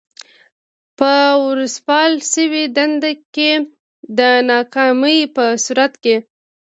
[0.97, 1.13] په
[1.45, 3.51] ورسپارل شوې دنده کې
[4.17, 6.15] د ناکامۍ په صورت کې.